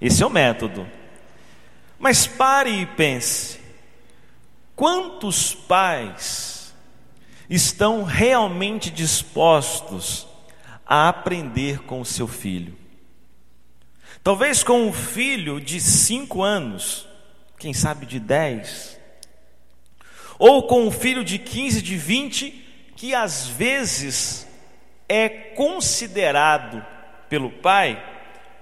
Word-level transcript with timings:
Esse 0.00 0.22
é 0.22 0.26
o 0.26 0.30
método. 0.30 0.88
Mas 1.98 2.26
pare 2.26 2.70
e 2.70 2.86
pense: 2.86 3.60
quantos 4.74 5.54
pais 5.54 6.74
estão 7.48 8.02
realmente 8.02 8.90
dispostos 8.90 10.26
a 10.86 11.08
aprender 11.08 11.80
com 11.80 12.00
o 12.00 12.06
seu 12.06 12.26
filho? 12.26 12.78
Talvez 14.22 14.62
com 14.62 14.86
um 14.86 14.92
filho 14.92 15.60
de 15.60 15.80
cinco 15.80 16.42
anos, 16.42 17.08
quem 17.58 17.72
sabe 17.72 18.04
de 18.04 18.20
dez, 18.20 18.98
ou 20.38 20.66
com 20.66 20.86
um 20.86 20.90
filho 20.90 21.24
de 21.24 21.38
15, 21.38 21.80
de 21.80 21.96
20, 21.96 22.50
que 22.96 23.14
às 23.14 23.46
vezes 23.46 24.46
é 25.08 25.28
considerado 25.28 26.84
pelo 27.28 27.50
pai 27.50 28.02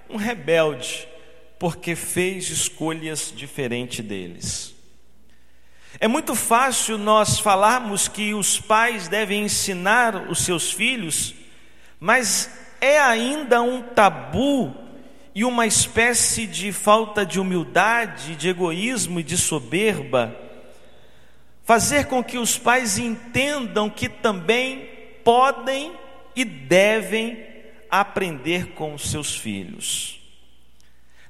um 0.09 0.17
rebelde, 0.17 1.08
porque 1.59 1.95
fez 1.97 2.51
escolhas 2.51 3.33
diferentes 3.35 4.05
deles. 4.05 4.75
É 5.99 6.07
muito 6.07 6.35
fácil 6.35 6.99
nós 6.99 7.39
falarmos 7.39 8.09
que 8.09 8.35
os 8.35 8.61
pais 8.61 9.09
devem 9.09 9.45
ensinar 9.45 10.31
os 10.31 10.41
seus 10.41 10.71
filhos, 10.71 11.35
mas 11.99 12.51
é 12.81 13.01
ainda 13.01 13.61
um 13.63 13.83
tabu 13.83 14.75
e 15.35 15.45
uma 15.45 15.67
espécie 15.67 16.47
de 16.47 16.73
falta 16.73 17.25
de 17.25 17.41
humildade, 17.41 18.37
de 18.37 18.49
egoísmo 18.49 19.21
e 19.21 19.23
de 19.23 19.37
soberba 19.37 20.49
fazer 21.69 22.07
com 22.07 22.25
que 22.25 22.39
os 22.39 22.57
pais 22.57 22.97
entendam 22.97 23.91
que 23.91 24.09
também 24.09 24.89
podem 25.23 25.93
e 26.35 26.43
devem 26.43 27.45
aprender 27.91 28.69
com 28.69 28.95
os 28.95 29.11
seus 29.11 29.37
filhos. 29.37 30.18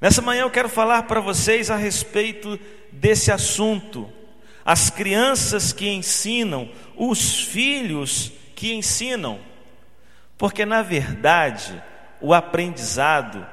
Nessa 0.01 0.23
manhã 0.23 0.43
eu 0.43 0.51
quero 0.51 0.69
falar 0.69 1.03
para 1.05 1.21
vocês 1.21 1.71
a 1.71 1.77
respeito 1.77 2.59
desse 2.93 3.33
assunto. 3.33 4.13
As 4.65 4.91
crianças 4.91 5.73
que 5.73 5.89
ensinam, 5.89 6.71
os 6.97 7.41
filhos 7.41 8.33
que 8.55 8.73
ensinam. 8.73 9.41
Porque 10.37 10.65
na 10.65 10.83
verdade, 10.83 11.83
o 12.21 12.33
aprendizado 12.33 13.45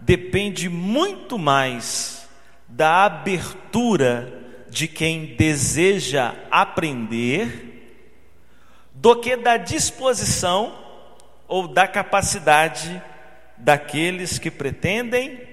depende 0.00 0.68
muito 0.68 1.38
mais 1.38 2.28
da 2.66 3.04
abertura 3.04 4.40
de 4.68 4.88
quem 4.88 5.36
deseja 5.36 6.34
aprender 6.50 7.68
do 8.92 9.16
que 9.16 9.36
da 9.36 9.56
disposição 9.56 10.78
ou 11.46 11.68
da 11.68 11.86
capacidade 11.86 13.02
daqueles 13.56 14.38
que 14.38 14.50
pretendem 14.50 15.51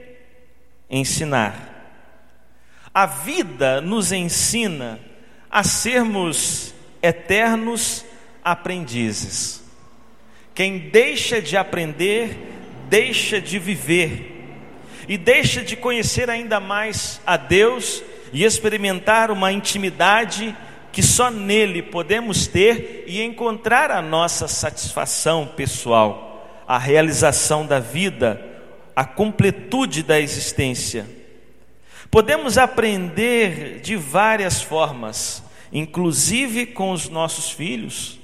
ensinar. 0.89 1.67
A 2.93 3.05
vida 3.05 3.79
nos 3.81 4.11
ensina 4.11 4.99
a 5.49 5.63
sermos 5.63 6.73
eternos 7.01 8.05
aprendizes. 8.43 9.63
Quem 10.53 10.89
deixa 10.89 11.41
de 11.41 11.55
aprender, 11.55 12.37
deixa 12.89 13.39
de 13.39 13.59
viver 13.59 14.35
e 15.07 15.17
deixa 15.17 15.61
de 15.61 15.75
conhecer 15.75 16.29
ainda 16.29 16.59
mais 16.59 17.21
a 17.25 17.37
Deus 17.37 18.03
e 18.33 18.43
experimentar 18.43 19.31
uma 19.31 19.51
intimidade 19.51 20.55
que 20.91 21.01
só 21.01 21.31
nele 21.31 21.81
podemos 21.81 22.47
ter 22.47 23.05
e 23.07 23.21
encontrar 23.21 23.91
a 23.91 24.01
nossa 24.01 24.47
satisfação 24.47 25.47
pessoal, 25.55 26.63
a 26.67 26.77
realização 26.77 27.65
da 27.65 27.79
vida, 27.79 28.48
a 28.99 29.05
completude 29.05 30.03
da 30.03 30.19
existência. 30.19 31.09
Podemos 32.11 32.57
aprender 32.57 33.79
de 33.79 33.95
várias 33.95 34.61
formas, 34.61 35.41
inclusive 35.71 36.65
com 36.65 36.91
os 36.91 37.07
nossos 37.07 37.49
filhos. 37.49 38.19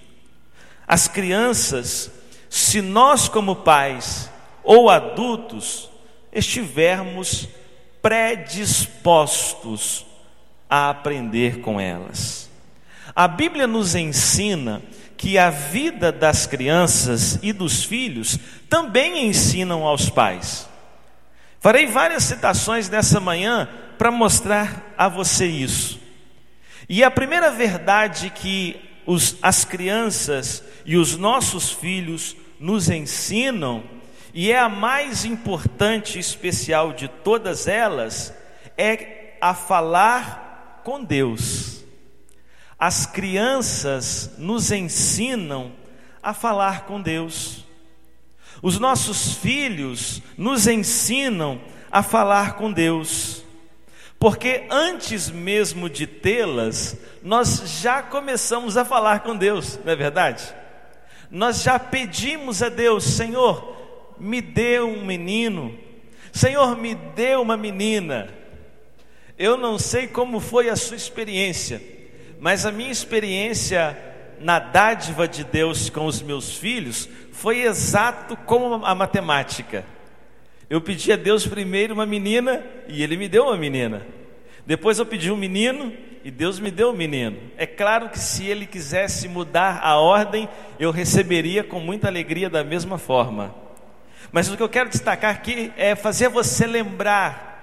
As 0.86 1.08
crianças, 1.08 2.12
se 2.50 2.82
nós, 2.82 3.30
como 3.30 3.56
pais 3.56 4.30
ou 4.66 4.90
adultos, 4.90 5.90
estivermos 6.30 7.48
predispostos 8.02 10.06
a 10.70 10.90
aprender 10.90 11.62
com 11.62 11.80
elas. 11.80 12.50
A 13.16 13.30
Bíblia 13.30 13.66
nos 13.66 13.96
ensina 13.96 14.82
que 15.18 15.38
a 15.38 15.50
vida 15.50 16.12
das 16.12 16.46
crianças 16.46 17.40
e 17.42 17.54
dos 17.54 17.84
filhos 17.84 18.38
também 18.70 19.28
ensinam 19.28 19.84
aos 19.84 20.10
pais. 20.10 20.68
Farei 21.60 21.86
várias 21.86 22.24
citações 22.24 22.90
nessa 22.90 23.20
manhã 23.20 23.68
para 23.98 24.12
mostrar 24.12 24.94
a 24.98 25.08
você 25.08 25.46
isso. 25.46 26.00
E 26.88 27.04
a 27.04 27.10
primeira 27.10 27.50
verdade 27.52 28.30
que 28.30 28.80
os, 29.06 29.38
as 29.42 29.66
crianças 29.66 30.64
e 30.86 30.98
os 30.98 31.18
nossos 31.18 31.72
filhos 31.72 32.36
nos 32.60 32.90
ensinam 32.90 33.84
e 34.36 34.52
é 34.52 34.60
a 34.60 34.68
mais 34.68 35.24
importante 35.24 36.18
e 36.18 36.20
especial 36.20 36.92
de 36.92 37.08
todas 37.08 37.70
elas, 37.70 38.34
é 38.78 39.38
a 39.40 39.54
falar 39.54 40.82
com 40.84 41.02
Deus. 41.02 41.85
As 42.86 43.08
crianças 43.08 44.30
nos 44.38 44.72
ensinam 44.72 45.72
a 46.22 46.36
falar 46.36 46.86
com 46.86 47.02
Deus. 47.02 47.66
Os 48.62 48.78
nossos 48.78 49.34
filhos 49.34 50.22
nos 50.38 50.68
ensinam 50.68 51.60
a 51.92 52.04
falar 52.04 52.58
com 52.58 52.72
Deus. 52.72 53.44
Porque 54.20 54.66
antes 54.70 55.32
mesmo 55.32 55.90
de 55.90 56.06
tê-las, 56.06 56.96
nós 57.24 57.82
já 57.82 58.04
começamos 58.04 58.78
a 58.78 58.86
falar 58.86 59.22
com 59.22 59.36
Deus, 59.36 59.80
não 59.84 59.92
é 59.92 59.96
verdade? 59.96 60.54
Nós 61.32 61.64
já 61.64 61.80
pedimos 61.80 62.62
a 62.62 62.70
Deus, 62.70 63.04
Senhor, 63.04 64.16
me 64.20 64.42
deu 64.42 64.88
um 64.88 65.04
menino, 65.04 65.76
Senhor, 66.32 66.78
me 66.78 66.94
deu 66.94 67.42
uma 67.42 67.58
menina. 67.58 68.32
Eu 69.40 69.58
não 69.58 69.80
sei 69.80 70.06
como 70.06 70.40
foi 70.40 70.70
a 70.70 70.76
sua 70.76 70.96
experiência, 70.96 71.95
mas 72.46 72.64
a 72.64 72.72
minha 72.72 72.92
experiência 72.92 73.98
na 74.40 74.60
dádiva 74.60 75.28
de 75.28 75.44
Deus 75.44 75.90
com 75.90 76.06
os 76.06 76.22
meus 76.22 76.56
filhos 76.56 77.10
foi 77.32 77.62
exato 77.64 78.38
como 78.38 78.86
a 78.86 78.94
matemática. 78.94 79.84
Eu 80.70 80.80
pedi 80.80 81.12
a 81.12 81.16
Deus 81.16 81.48
primeiro 81.48 81.96
uma 81.96 82.06
menina 82.06 82.64
e 82.88 83.02
Ele 83.02 83.18
me 83.18 83.28
deu 83.28 83.46
uma 83.46 83.58
menina. 83.58 84.06
Depois 84.64 85.00
eu 85.00 85.08
pedi 85.08 85.32
um 85.32 85.36
menino 85.36 85.92
e 86.24 86.30
Deus 86.30 86.60
me 86.60 86.70
deu 86.70 86.92
um 86.92 86.96
menino. 86.96 87.36
É 87.58 87.66
claro 87.66 88.10
que 88.10 88.20
se 88.20 88.46
Ele 88.46 88.68
quisesse 88.68 89.28
mudar 89.28 89.80
a 89.82 89.96
ordem, 89.96 90.48
eu 90.80 90.92
receberia 90.92 91.64
com 91.64 91.80
muita 91.80 92.08
alegria 92.08 92.48
da 92.48 92.64
mesma 92.64 93.00
forma. 93.00 93.56
Mas 94.32 94.52
o 94.52 94.56
que 94.56 94.62
eu 94.62 94.70
quero 94.70 94.90
destacar 94.90 95.32
aqui 95.32 95.74
é 95.76 95.96
fazer 95.96 96.30
você 96.30 96.68
lembrar 96.68 97.55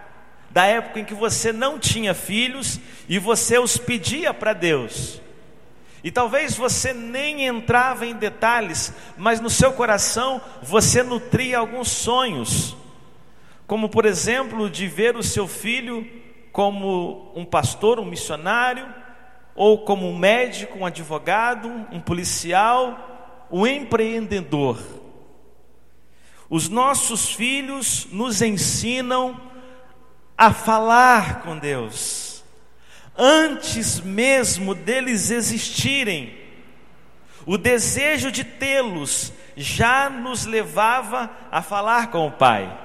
da 0.52 0.66
época 0.66 1.00
em 1.00 1.04
que 1.04 1.14
você 1.14 1.52
não 1.52 1.78
tinha 1.78 2.12
filhos 2.12 2.78
e 3.08 3.18
você 3.18 3.58
os 3.58 3.78
pedia 3.78 4.34
para 4.34 4.52
Deus. 4.52 5.20
E 6.04 6.10
talvez 6.10 6.54
você 6.54 6.92
nem 6.92 7.46
entrava 7.46 8.04
em 8.04 8.14
detalhes, 8.14 8.92
mas 9.16 9.40
no 9.40 9.48
seu 9.48 9.72
coração 9.72 10.40
você 10.62 11.02
nutria 11.02 11.58
alguns 11.58 11.88
sonhos, 11.88 12.76
como 13.66 13.88
por 13.88 14.04
exemplo 14.04 14.68
de 14.68 14.86
ver 14.88 15.16
o 15.16 15.22
seu 15.22 15.46
filho 15.46 16.06
como 16.50 17.32
um 17.34 17.44
pastor, 17.44 17.98
um 17.98 18.04
missionário, 18.04 18.86
ou 19.54 19.84
como 19.84 20.08
um 20.08 20.19
médico, 20.19 20.78
um 20.78 20.86
advogado, 20.86 21.69
um 21.90 22.00
policial, 22.00 23.46
um 23.50 23.66
empreendedor. 23.66 24.78
Os 26.50 26.69
nossos 26.69 27.32
filhos 27.32 28.08
nos 28.10 28.43
ensinam 28.43 29.51
a 30.37 30.52
falar 30.52 31.43
com 31.43 31.58
Deus, 31.58 32.44
antes 33.17 34.00
mesmo 34.00 34.75
deles 34.75 35.31
existirem. 35.31 36.38
O 37.44 37.58
desejo 37.58 38.31
de 38.31 38.44
tê-los 38.44 39.32
já 39.56 40.08
nos 40.08 40.46
levava 40.46 41.31
a 41.50 41.61
falar 41.61 42.11
com 42.11 42.26
o 42.26 42.32
Pai, 42.32 42.79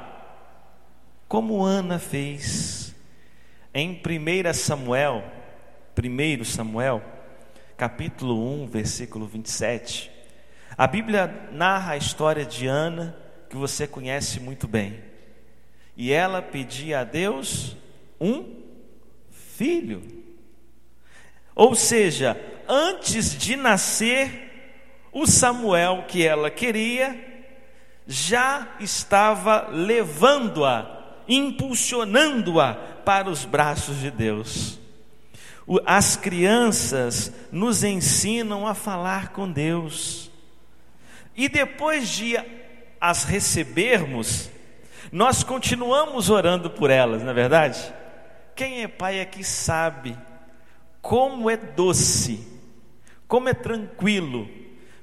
como 1.28 1.64
Ana 1.64 2.00
fez 2.00 2.96
em 3.74 4.02
1 4.02 4.54
Samuel, 4.54 5.24
1 5.96 6.44
Samuel, 6.44 7.02
capítulo 7.78 8.64
1, 8.64 8.68
versículo 8.68 9.28
27. 9.28 10.12
A 10.76 10.88
Bíblia 10.88 11.50
narra 11.52 11.94
a 11.94 11.98
história 11.98 12.46
de 12.46 12.68
Ana 12.68 13.16
que 13.50 13.56
você 13.56 13.88
conhece 13.88 14.40
muito 14.40 14.68
bem. 14.68 15.00
E 15.98 16.14
ela 16.14 16.42
pedia 16.42 17.00
a 17.00 17.04
Deus 17.04 17.76
um 18.22 18.56
filho. 19.32 20.04
Ou 21.56 21.74
seja, 21.74 22.40
antes 22.70 23.36
de 23.36 23.56
nascer, 23.56 25.10
o 25.12 25.26
Samuel 25.26 26.06
que 26.08 26.26
ela 26.26 26.52
queria 26.52 27.26
já 28.06 28.76
estava 28.80 29.68
levando-a 29.70 30.98
impulsionando-a 31.28 32.74
para 33.04 33.30
os 33.30 33.46
braços 33.46 34.00
de 34.00 34.10
Deus. 34.10 34.80
As 35.86 36.16
crianças 36.16 37.32
nos 37.52 37.84
ensinam 37.84 38.66
a 38.66 38.74
falar 38.74 39.30
com 39.30 39.52
Deus. 39.52 40.32
E 41.36 41.50
depois 41.50 42.08
de 42.10 42.38
as 43.00 43.26
recebermos, 43.26 44.50
nós 45.12 45.44
continuamos 45.44 46.30
orando 46.30 46.70
por 46.70 46.90
elas, 46.90 47.24
não 47.24 47.32
é 47.32 47.34
verdade? 47.34 47.94
Quem 48.56 48.84
é 48.84 48.88
pai 48.88 49.22
aqui 49.22 49.44
sabe 49.44 50.18
como 51.02 51.50
é 51.50 51.56
doce, 51.56 52.46
como 53.28 53.50
é 53.50 53.54
tranquilo 53.54 54.50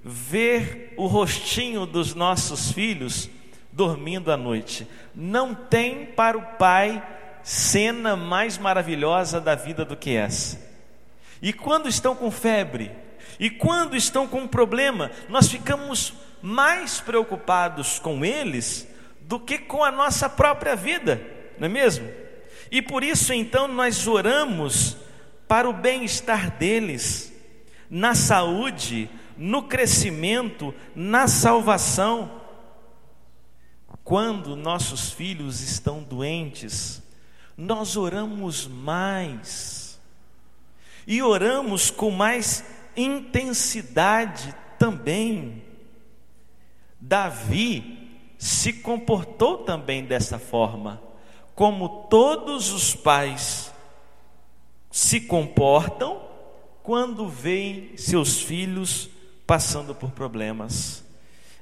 ver 0.02 0.92
o 0.96 1.06
rostinho 1.06 1.86
dos 1.86 2.14
nossos 2.14 2.72
filhos 2.72 3.30
dormindo 3.72 4.30
à 4.30 4.36
noite. 4.36 4.86
Não 5.14 5.54
tem 5.54 6.04
para 6.04 6.36
o 6.36 6.42
pai 6.58 7.02
cena 7.42 8.16
mais 8.16 8.58
maravilhosa 8.58 9.40
da 9.40 9.54
vida 9.54 9.84
do 9.84 9.96
que 9.96 10.14
essa. 10.14 10.60
E 11.40 11.52
quando 11.52 11.88
estão 11.88 12.14
com 12.14 12.30
febre, 12.30 12.90
e 13.38 13.50
quando 13.50 13.96
estão 13.96 14.26
com 14.26 14.40
um 14.40 14.48
problema, 14.48 15.10
nós 15.28 15.48
ficamos 15.48 16.14
mais 16.40 17.00
preocupados 17.00 17.98
com 17.98 18.24
eles 18.24 18.88
do 19.26 19.40
que 19.40 19.58
com 19.58 19.82
a 19.82 19.90
nossa 19.90 20.28
própria 20.28 20.76
vida, 20.76 21.20
não 21.58 21.66
é 21.66 21.68
mesmo? 21.68 22.08
E 22.70 22.82
por 22.82 23.02
isso 23.02 23.32
então 23.32 23.68
nós 23.68 24.06
oramos 24.06 24.96
para 25.48 25.68
o 25.68 25.72
bem-estar 25.72 26.50
deles, 26.56 27.32
na 27.88 28.14
saúde, 28.14 29.08
no 29.36 29.62
crescimento, 29.62 30.74
na 30.94 31.26
salvação. 31.26 32.40
Quando 34.02 34.56
nossos 34.56 35.12
filhos 35.12 35.60
estão 35.60 36.02
doentes, 36.02 37.02
nós 37.56 37.96
oramos 37.96 38.66
mais, 38.66 40.00
e 41.06 41.22
oramos 41.22 41.90
com 41.90 42.10
mais 42.10 42.64
intensidade 42.96 44.54
também. 44.78 45.62
Davi 47.00 48.03
se 48.44 48.74
comportou 48.74 49.56
também 49.56 50.04
dessa 50.04 50.38
forma, 50.38 51.02
como 51.54 52.06
todos 52.10 52.72
os 52.72 52.94
pais 52.94 53.72
se 54.90 55.22
comportam 55.22 56.20
quando 56.82 57.26
veem 57.26 57.96
seus 57.96 58.42
filhos 58.42 59.08
passando 59.46 59.94
por 59.94 60.10
problemas. 60.10 61.02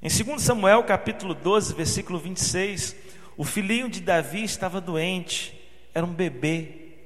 Em 0.03 0.09
2 0.09 0.43
Samuel 0.43 0.83
capítulo 0.83 1.35
12, 1.35 1.73
versículo 1.73 2.19
26, 2.19 2.97
o 3.37 3.45
filhinho 3.45 3.89
de 3.89 4.01
Davi 4.01 4.43
estava 4.43 4.81
doente, 4.81 5.57
era 5.95 6.05
um 6.05 6.13
bebê. 6.13 6.97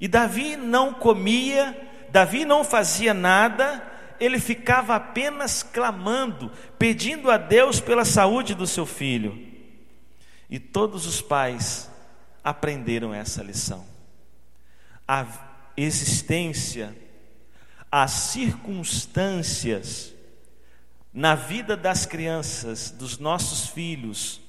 E 0.00 0.08
Davi 0.08 0.56
não 0.56 0.94
comia, 0.94 1.78
Davi 2.08 2.46
não 2.46 2.64
fazia 2.64 3.12
nada, 3.12 3.89
ele 4.20 4.38
ficava 4.38 4.94
apenas 4.94 5.62
clamando, 5.62 6.52
pedindo 6.78 7.30
a 7.30 7.38
Deus 7.38 7.80
pela 7.80 8.04
saúde 8.04 8.54
do 8.54 8.66
seu 8.66 8.84
filho. 8.84 9.48
E 10.48 10.58
todos 10.58 11.06
os 11.06 11.22
pais 11.22 11.90
aprenderam 12.44 13.14
essa 13.14 13.42
lição. 13.42 13.86
A 15.08 15.26
existência, 15.76 16.94
as 17.90 18.10
circunstâncias 18.10 20.12
na 21.12 21.34
vida 21.34 21.76
das 21.76 22.06
crianças, 22.06 22.90
dos 22.90 23.18
nossos 23.18 23.68
filhos, 23.68 24.40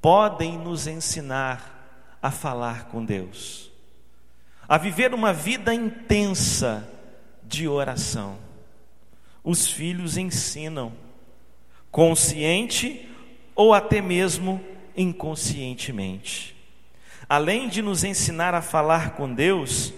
podem 0.00 0.58
nos 0.58 0.86
ensinar 0.86 1.78
a 2.22 2.30
falar 2.30 2.84
com 2.84 3.04
Deus, 3.04 3.70
a 4.68 4.78
viver 4.78 5.14
uma 5.14 5.32
vida 5.32 5.74
intensa 5.74 6.86
de 7.42 7.66
oração. 7.66 8.49
Os 9.50 9.66
filhos 9.66 10.16
ensinam, 10.16 10.92
consciente 11.90 13.08
ou 13.54 13.74
até 13.74 14.00
mesmo 14.00 14.62
inconscientemente. 14.96 16.54
Além 17.28 17.68
de 17.68 17.82
nos 17.82 18.04
ensinar 18.04 18.54
a 18.54 18.62
falar 18.62 19.10
com 19.10 19.32
Deus, 19.32 19.92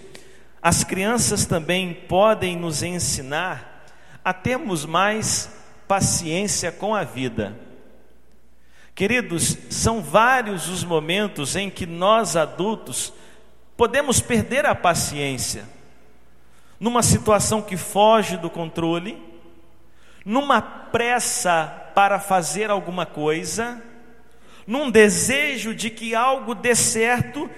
as 0.61 0.83
crianças 0.83 1.45
também 1.45 1.93
podem 1.93 2.55
nos 2.55 2.81
ensinar 2.81 3.85
a 4.23 4.33
termos 4.33 4.85
mais 4.85 5.51
paciência 5.87 6.71
com 6.71 6.95
a 6.95 7.03
vida 7.03 7.55
Queridos, 8.95 9.57
são 9.71 10.03
vários 10.03 10.69
os 10.69 10.83
momentos 10.83 11.55
em 11.55 11.67
que 11.67 11.85
nós 11.85 12.35
adultos 12.35 13.11
podemos 13.75 14.19
perder 14.19 14.67
a 14.67 14.75
paciência, 14.75 15.67
numa 16.79 17.01
situação 17.01 17.59
que 17.59 17.75
foge 17.75 18.37
do 18.37 18.51
controle, 18.51 19.32
numa 20.25 20.61
pressa 20.61 21.65
para 21.93 22.19
fazer 22.19 22.69
alguma 22.69 23.05
coisa, 23.05 23.81
num 24.65 24.89
desejo 24.89 25.75
de 25.75 25.89
que 25.89 26.15
algo 26.15 26.55
dê 26.55 26.75
certo 26.75 27.49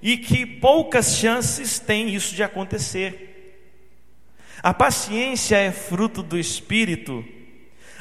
e 0.00 0.16
que 0.16 0.44
poucas 0.44 1.16
chances 1.16 1.78
tem 1.78 2.14
isso 2.14 2.34
de 2.34 2.42
acontecer. 2.42 3.66
A 4.62 4.72
paciência 4.72 5.56
é 5.56 5.70
fruto 5.72 6.22
do 6.22 6.38
espírito 6.38 7.24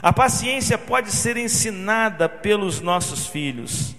a 0.03 0.11
paciência 0.11 0.77
pode 0.77 1.09
ser 1.11 1.37
ensinada 1.37 2.27
pelos 2.27 2.81
nossos 2.81 3.25
filhos. 3.25 3.95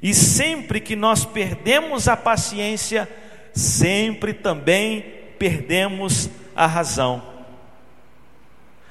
E 0.00 0.14
sempre 0.14 0.78
que 0.78 0.94
nós 0.94 1.24
perdemos 1.24 2.06
a 2.06 2.16
paciência, 2.16 3.08
sempre 3.52 4.32
também 4.32 5.04
perdemos 5.36 6.30
a 6.54 6.64
razão. 6.64 7.20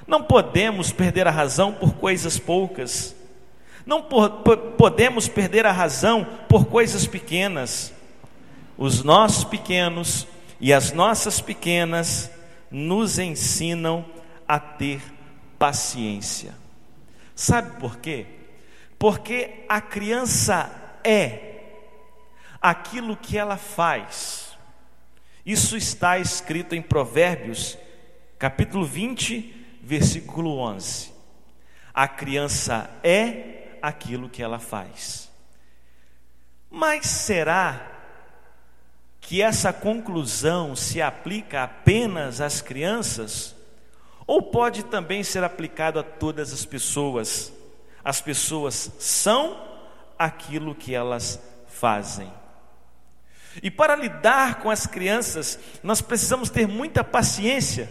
Não 0.10 0.24
podemos 0.24 0.92
perder 0.92 1.28
a 1.28 1.32
razão 1.32 1.72
por 1.72 1.94
coisas 1.94 2.40
poucas. 2.40 3.16
Não 3.86 4.02
podemos 4.02 5.28
perder 5.28 5.68
a 5.68 5.72
razão 5.72 6.26
por 6.50 6.66
coisas 6.66 7.06
pequenas. 7.06 7.94
Os 8.76 9.04
nossos 9.04 9.44
pequenos 9.44 10.26
e 10.60 10.74
as 10.74 10.92
nossas 10.92 11.40
pequenas 11.40 12.32
nos 12.72 13.20
ensinam 13.20 14.04
a 14.48 14.60
ter 14.60 15.00
paciência. 15.60 16.56
Sabe 17.36 17.80
por 17.80 17.98
quê? 17.98 18.26
Porque 18.98 19.64
a 19.70 19.80
criança 19.80 20.72
é 21.04 21.76
aquilo 22.60 23.16
que 23.16 23.38
ela 23.38 23.58
faz. 23.58 24.58
Isso 25.46 25.78
está 25.78 26.18
escrito 26.18 26.74
em 26.74 26.82
Provérbios, 26.82 27.78
capítulo 28.40 28.86
20, 28.86 29.59
versículo 29.90 30.58
11. 30.60 31.12
A 31.94 32.08
criança 32.08 32.90
é 33.04 33.78
aquilo 33.82 34.30
que 34.30 34.44
ela 34.44 34.60
faz. 34.60 35.30
Mas 36.70 37.08
será 37.08 37.92
que 39.20 39.42
essa 39.42 39.74
conclusão 39.74 40.76
se 40.76 41.02
aplica 41.02 41.64
apenas 41.64 42.40
às 42.40 42.62
crianças? 42.62 43.56
ou 44.30 44.44
pode 44.44 44.84
também 44.84 45.24
ser 45.24 45.44
aplicado 45.44 45.98
a 45.98 46.04
todas 46.04 46.54
as 46.54 46.64
pessoas. 46.64 47.52
As 48.04 48.22
pessoas 48.22 48.92
são 49.00 49.60
aquilo 50.20 50.76
que 50.76 50.94
elas 50.94 51.42
fazem. 51.68 52.32
E 53.64 53.72
para 53.72 53.96
lidar 53.96 54.60
com 54.60 54.70
as 54.70 54.86
crianças, 54.86 55.58
nós 55.82 56.00
precisamos 56.00 56.52
ter 56.52 56.68
muita 56.68 57.04
paciência. 57.04 57.90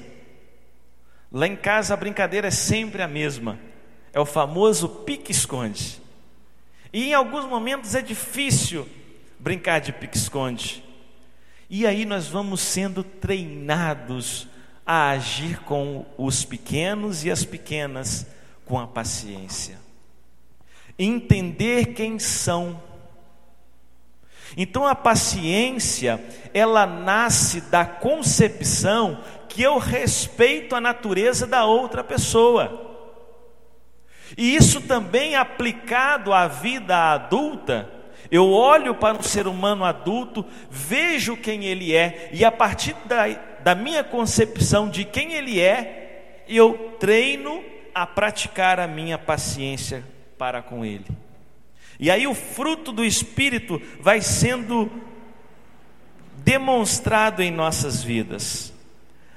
Lá 1.31 1.47
em 1.47 1.57
casa 1.57 1.95
a 1.95 1.97
brincadeira 1.97 2.49
é 2.49 2.51
sempre 2.51 3.03
a 3.03 3.09
mesma. 3.09 3.59
É 4.13 4.21
o 4.21 4.27
famoso 4.27 4.89
pique-esconde. 4.89 6.01
E 6.93 7.11
em 7.11 7.15
alguns 7.15 7.45
momentos 7.45 7.95
é 7.95 8.01
difícil 8.01 8.89
brincar 9.39 9.81
de 9.81 9.93
pique-esconde. 9.93 10.83
E 11.69 11.87
aí 11.87 12.07
nós 12.07 12.27
vamos 12.27 12.61
sendo 12.61 13.05
treinados 13.05 14.49
a 14.87 15.11
agir 15.11 15.61
com 15.61 16.07
os 16.17 16.45
pequenos 16.45 17.25
e 17.25 17.31
as 17.31 17.45
pequenas 17.45 18.27
com 18.65 18.79
a 18.79 18.87
paciência. 18.87 19.79
Entender 20.99 21.93
quem 21.93 22.19
são. 22.19 22.83
Então 24.57 24.87
a 24.87 24.95
paciência, 24.95 26.21
ela 26.55 26.87
nasce 26.87 27.61
da 27.63 27.85
concepção 27.85 29.21
que 29.49 29.63
eu 29.63 29.79
respeito 29.79 30.75
a 30.75 30.81
natureza 30.81 31.47
da 31.47 31.65
outra 31.65 32.03
pessoa. 32.03 32.87
E 34.37 34.55
isso 34.55 34.81
também 34.83 35.37
aplicado 35.37 36.33
à 36.33 36.47
vida 36.47 37.13
adulta, 37.13 37.91
eu 38.31 38.51
olho 38.51 38.95
para 38.95 39.17
um 39.17 39.23
ser 39.23 39.47
humano 39.47 39.85
adulto, 39.85 40.45
vejo 40.71 41.37
quem 41.37 41.65
ele 41.65 41.95
é, 41.95 42.29
e 42.33 42.45
a 42.45 42.53
partir 42.53 42.95
da, 43.07 43.27
da 43.63 43.75
minha 43.75 44.05
concepção 44.05 44.89
de 44.89 45.05
quem 45.05 45.33
ele 45.33 45.61
é, 45.61 46.45
eu 46.47 46.95
treino 46.99 47.65
a 47.95 48.07
praticar 48.07 48.79
a 48.79 48.87
minha 48.87 49.19
paciência 49.19 50.05
para 50.37 50.63
com 50.63 50.85
ele. 50.85 51.07
E 51.99 52.11
aí 52.11 52.27
o 52.27 52.35
fruto 52.35 52.93
do 52.93 53.05
Espírito 53.05 53.81
vai 54.01 54.21
sendo 54.21 54.91
demonstrado 56.37 57.43
em 57.43 57.51
nossas 57.51 58.03
vidas. 58.03 58.73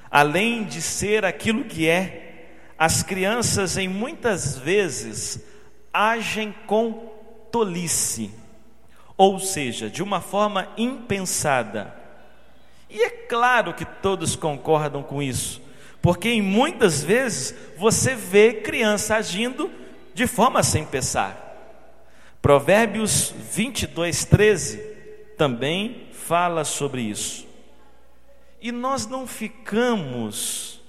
Além 0.10 0.64
de 0.64 0.82
ser 0.82 1.26
aquilo 1.26 1.64
que 1.64 1.88
é, 1.88 2.32
as 2.78 3.02
crianças 3.02 3.78
em 3.78 3.88
muitas 3.88 4.58
vezes 4.58 5.44
agem 5.94 6.54
com 6.68 7.12
tolice, 7.52 8.32
ou 9.18 9.40
seja, 9.40 9.90
de 9.90 10.02
uma 10.02 10.22
forma 10.22 10.68
impensada. 10.78 11.96
E 12.90 13.04
é 13.04 13.10
claro 13.10 13.74
que 13.74 13.86
todos 13.86 14.36
concordam 14.36 15.02
com 15.02 15.22
isso, 15.22 15.62
porque 16.02 16.30
em 16.30 16.42
muitas 16.42 17.04
vezes 17.04 17.56
você 17.78 18.16
vê 18.16 18.54
criança 18.54 19.16
agindo 19.16 19.72
de 20.14 20.28
forma 20.28 20.62
sem 20.64 20.86
pensar. 20.86 21.51
Provérbios 22.42 23.34
22, 23.54 24.26
13 24.26 24.78
também 25.38 26.08
fala 26.12 26.64
sobre 26.66 27.02
isso. 27.02 27.48
E 28.60 28.72
nós 28.72 29.06
não 29.06 29.28
ficamos 29.28 30.82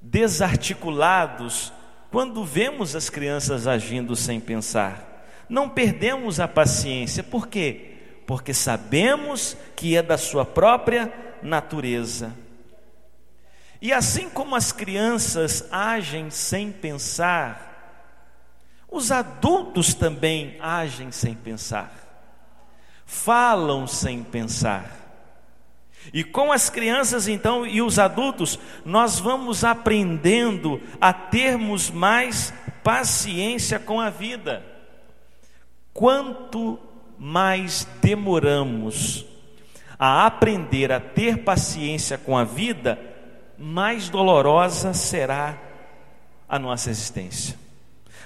desarticulados 0.00 1.72
quando 2.10 2.44
vemos 2.44 2.94
as 2.94 3.08
crianças 3.08 3.66
agindo 3.66 4.14
sem 4.14 4.38
pensar. 4.38 5.24
Não 5.48 5.68
perdemos 5.68 6.38
a 6.40 6.46
paciência, 6.46 7.22
por 7.22 7.48
quê? 7.48 7.96
Porque 8.26 8.52
sabemos 8.52 9.56
que 9.74 9.96
é 9.96 10.02
da 10.02 10.18
sua 10.18 10.44
própria 10.44 11.12
natureza. 11.42 12.34
E 13.80 13.92
assim 13.92 14.28
como 14.28 14.54
as 14.54 14.70
crianças 14.70 15.66
agem 15.70 16.30
sem 16.30 16.70
pensar, 16.70 17.71
os 18.92 19.10
adultos 19.10 19.94
também 19.94 20.56
agem 20.60 21.10
sem 21.10 21.34
pensar, 21.34 21.90
falam 23.06 23.86
sem 23.86 24.22
pensar. 24.22 25.00
E 26.12 26.22
com 26.22 26.52
as 26.52 26.68
crianças 26.68 27.26
então 27.26 27.66
e 27.66 27.80
os 27.80 27.98
adultos, 27.98 28.58
nós 28.84 29.18
vamos 29.18 29.64
aprendendo 29.64 30.80
a 31.00 31.12
termos 31.12 31.90
mais 31.90 32.52
paciência 32.84 33.78
com 33.78 33.98
a 33.98 34.10
vida. 34.10 34.62
Quanto 35.94 36.78
mais 37.18 37.86
demoramos 38.02 39.24
a 39.98 40.26
aprender 40.26 40.92
a 40.92 41.00
ter 41.00 41.38
paciência 41.44 42.18
com 42.18 42.36
a 42.36 42.44
vida, 42.44 42.98
mais 43.56 44.08
dolorosa 44.08 44.92
será 44.92 45.56
a 46.48 46.58
nossa 46.58 46.90
existência 46.90 47.61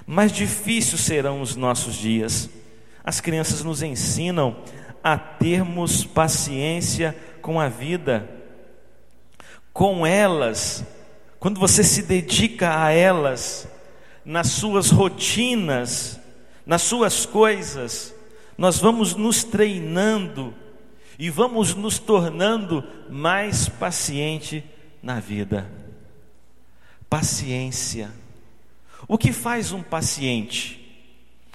mais 0.05 0.33
difíceis 0.33 1.01
serão 1.01 1.41
os 1.41 1.55
nossos 1.55 1.95
dias. 1.95 2.51
As 3.05 3.21
crianças 3.21 3.63
nos 3.63 3.83
ensinam 3.83 4.57
a 5.03 5.17
termos 5.17 6.05
paciência 6.05 7.17
com 7.41 7.61
a 7.61 7.69
vida. 7.69 8.29
Com 9.73 10.05
elas, 10.05 10.85
quando 11.39 11.61
você 11.61 11.85
se 11.85 12.03
dedica 12.03 12.83
a 12.83 12.91
elas, 12.91 13.69
nas 14.25 14.49
suas 14.49 14.91
rotinas, 14.91 16.19
nas 16.67 16.83
suas 16.83 17.25
coisas, 17.25 18.13
nós 18.59 18.79
vamos 18.79 19.15
nos 19.15 19.45
treinando 19.45 20.53
e 21.19 21.31
vamos 21.31 21.75
nos 21.75 22.01
tornando 22.01 22.83
mais 23.09 23.69
paciente 23.69 24.65
na 25.01 25.21
vida. 25.21 25.71
Paciência 27.09 28.11
o 29.09 29.17
que 29.17 29.33
faz 29.33 29.73
um 29.73 29.83
paciente? 29.83 30.83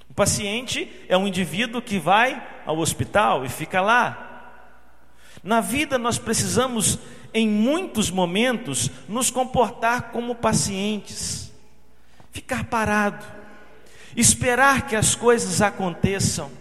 O 0.10 0.14
paciente 0.14 0.90
é 1.08 1.18
um 1.18 1.28
indivíduo 1.28 1.82
que 1.82 1.98
vai 1.98 2.46
ao 2.66 2.78
hospital 2.80 3.46
e 3.46 3.50
fica 3.50 3.82
lá. 3.82 4.28
Na 5.44 5.62
vida 5.62 5.98
nós 5.98 6.18
precisamos, 6.18 7.00
em 7.34 7.48
muitos 7.48 8.12
momentos, 8.12 8.92
nos 9.08 9.30
comportar 9.30 10.12
como 10.12 10.36
pacientes, 10.36 11.52
ficar 12.32 12.66
parado, 12.66 13.26
esperar 14.16 14.88
que 14.88 14.96
as 14.96 15.16
coisas 15.16 15.62
aconteçam, 15.62 16.52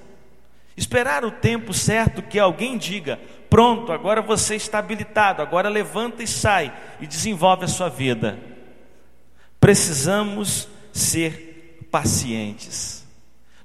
esperar 0.76 1.24
o 1.24 1.30
tempo 1.30 1.74
certo 1.74 2.22
que 2.22 2.38
alguém 2.38 2.78
diga: 2.78 3.20
pronto, 3.50 3.92
agora 3.92 4.22
você 4.22 4.54
está 4.54 4.78
habilitado, 4.78 5.42
agora 5.42 5.68
levanta 5.68 6.22
e 6.22 6.26
sai 6.26 6.72
e 7.00 7.06
desenvolve 7.06 7.64
a 7.64 7.68
sua 7.68 7.88
vida. 7.88 8.38
Precisamos 9.58 10.68
ser 10.92 11.88
pacientes. 11.90 13.04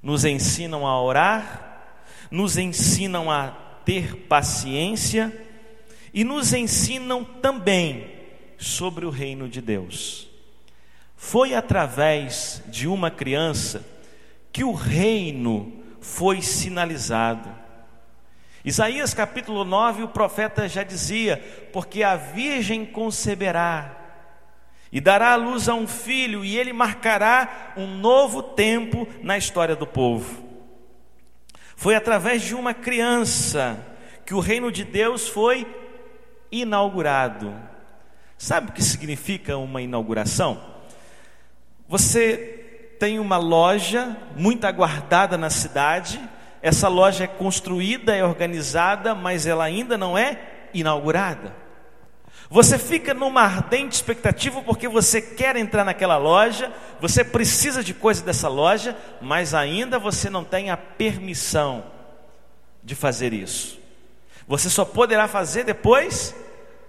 Nos 0.01 0.25
ensinam 0.25 0.85
a 0.85 1.01
orar, 1.01 1.97
nos 2.29 2.57
ensinam 2.57 3.31
a 3.31 3.49
ter 3.85 4.15
paciência 4.27 5.33
e 6.13 6.23
nos 6.23 6.53
ensinam 6.53 7.23
também 7.23 8.11
sobre 8.57 9.05
o 9.05 9.09
reino 9.09 9.47
de 9.47 9.61
Deus. 9.61 10.27
Foi 11.15 11.53
através 11.53 12.61
de 12.67 12.87
uma 12.87 13.09
criança 13.09 13.85
que 14.51 14.63
o 14.63 14.73
reino 14.73 15.83
foi 15.99 16.41
sinalizado. 16.41 17.49
Isaías 18.63 19.13
capítulo 19.13 19.63
9, 19.63 20.03
o 20.03 20.07
profeta 20.07 20.67
já 20.67 20.83
dizia: 20.83 21.37
Porque 21.73 22.03
a 22.03 22.15
virgem 22.15 22.85
conceberá 22.85 24.04
e 24.95 25.01
dará 25.01 25.33
à 25.33 25.35
luz 25.35 25.67
a 25.67 25.73
um 25.73 25.85
filho, 25.85 26.45
e 26.45 26.57
ele 26.57 26.71
marcará 26.71 27.73
um 27.75 27.85
novo 27.85 28.41
tempo 28.41 29.05
na 29.21 29.37
história 29.37 29.75
do 29.75 29.85
povo. 29.85 30.41
Foi 31.75 31.95
através 31.95 32.41
de 32.43 32.55
uma 32.55 32.73
criança 32.73 33.77
que 34.25 34.33
o 34.33 34.39
reino 34.39 34.71
de 34.71 34.85
Deus 34.85 35.27
foi 35.27 35.67
inaugurado. 36.49 37.53
Sabe 38.37 38.69
o 38.69 38.71
que 38.71 38.81
significa 38.81 39.57
uma 39.57 39.81
inauguração? 39.81 40.63
Você 41.89 42.95
tem 42.97 43.19
uma 43.19 43.35
loja 43.35 44.15
muito 44.33 44.63
aguardada 44.63 45.37
na 45.37 45.49
cidade, 45.49 46.21
essa 46.61 46.87
loja 46.87 47.25
é 47.25 47.27
construída, 47.27 48.15
é 48.15 48.23
organizada, 48.23 49.13
mas 49.13 49.45
ela 49.45 49.65
ainda 49.65 49.97
não 49.97 50.17
é 50.17 50.39
inaugurada. 50.73 51.64
Você 52.49 52.77
fica 52.77 53.13
numa 53.13 53.41
ardente 53.41 53.95
expectativa 53.95 54.61
porque 54.61 54.87
você 54.87 55.21
quer 55.21 55.55
entrar 55.55 55.83
naquela 55.83 56.17
loja, 56.17 56.71
você 56.99 57.23
precisa 57.23 57.83
de 57.83 57.93
coisa 57.93 58.23
dessa 58.23 58.47
loja, 58.47 58.95
mas 59.21 59.53
ainda 59.53 59.97
você 59.97 60.29
não 60.29 60.43
tem 60.43 60.69
a 60.69 60.77
permissão 60.77 61.85
de 62.83 62.93
fazer 62.93 63.33
isso. 63.33 63.79
Você 64.47 64.69
só 64.69 64.85
poderá 64.85 65.27
fazer 65.27 65.63
depois 65.63 66.35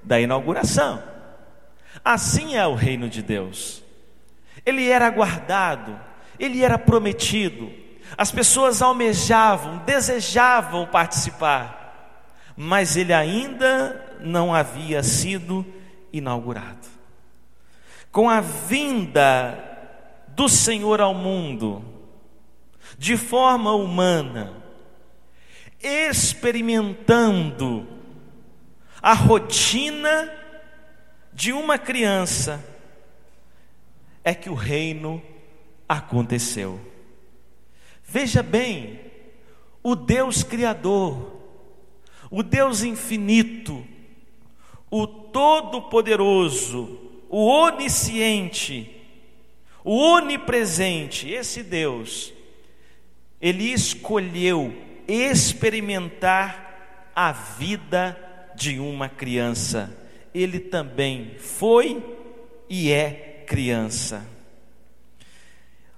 da 0.02 0.20
inauguração. 0.20 1.02
Assim 2.04 2.56
é 2.56 2.66
o 2.66 2.74
reino 2.74 3.08
de 3.08 3.22
Deus. 3.22 3.82
Ele 4.64 4.88
era 4.88 5.06
aguardado, 5.06 5.98
ele 6.38 6.62
era 6.62 6.78
prometido. 6.78 7.72
As 8.16 8.30
pessoas 8.30 8.82
almejavam, 8.82 9.78
desejavam 9.78 10.86
participar 10.86 11.86
mas 12.56 12.96
ele 12.96 13.12
ainda 13.12 14.05
não 14.20 14.54
havia 14.54 15.02
sido 15.02 15.66
inaugurado. 16.12 16.86
Com 18.10 18.30
a 18.30 18.40
vinda 18.40 19.62
do 20.28 20.48
Senhor 20.48 21.00
ao 21.00 21.14
mundo, 21.14 21.84
de 22.98 23.16
forma 23.16 23.72
humana, 23.72 24.62
experimentando 25.80 27.86
a 29.02 29.12
rotina 29.12 30.32
de 31.32 31.52
uma 31.52 31.78
criança, 31.78 32.64
é 34.24 34.34
que 34.34 34.50
o 34.50 34.54
reino 34.54 35.22
aconteceu. 35.88 36.80
Veja 38.02 38.42
bem, 38.42 39.00
o 39.82 39.94
Deus 39.94 40.42
Criador, 40.42 41.36
o 42.30 42.42
Deus 42.42 42.82
infinito, 42.82 43.86
o 44.90 45.06
Todo-Poderoso, 45.06 46.98
o 47.28 47.46
Onisciente, 47.46 48.90
o 49.84 49.96
Onipresente, 49.96 51.30
esse 51.30 51.62
Deus, 51.62 52.32
ele 53.40 53.72
escolheu 53.72 54.74
experimentar 55.06 57.10
a 57.14 57.32
vida 57.32 58.18
de 58.54 58.78
uma 58.78 59.08
criança. 59.08 59.96
Ele 60.34 60.58
também 60.58 61.36
foi 61.38 62.02
e 62.68 62.90
é 62.90 63.44
criança. 63.46 64.26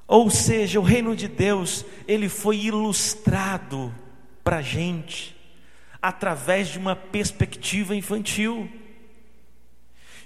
Ou 0.07 0.31
seja, 0.31 0.81
o 0.81 0.83
reino 0.83 1.15
de 1.15 1.29
Deus, 1.29 1.85
ele 2.07 2.29
foi 2.29 2.59
ilustrado 2.59 3.95
para 4.43 4.59
a 4.59 4.63
gente 4.63 5.38
através 6.01 6.69
de 6.69 6.79
uma 6.79 6.95
perspectiva 6.95 7.95
infantil. 7.95 8.71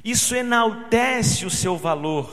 Isso 0.05 0.35
enaltece 0.35 1.47
o 1.47 1.50
seu 1.50 1.76
valor. 1.76 2.31